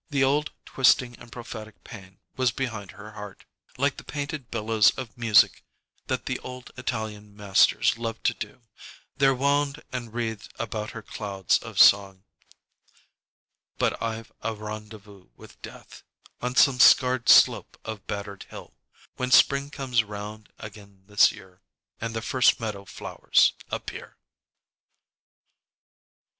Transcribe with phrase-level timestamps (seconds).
[0.09, 3.45] The old twisting and prophetic pain was behind her heart.
[3.77, 5.63] Like the painted billows of music
[6.07, 8.61] that the old Italian masters loved to do,
[9.17, 12.23] there wound and wreathed about her clouds of song:
[13.77, 16.01] But I've a rendezvous with Death
[16.41, 18.73] On some scarred slope of battered hill,
[19.17, 21.61] When spring comes round again this year
[21.99, 24.17] And the first meadow flowers appear.